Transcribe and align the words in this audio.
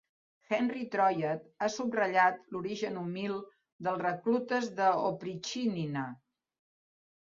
Henri 0.55 0.85
Troyat 0.95 1.43
ha 1.59 1.67
subratllat 1.73 2.41
l'origen 2.57 2.99
humil 3.03 3.39
dels 3.91 4.03
reclutes 4.09 4.75
d'oprichnina. 4.83 6.11